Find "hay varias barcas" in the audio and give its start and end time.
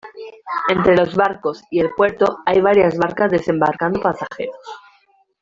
2.47-3.29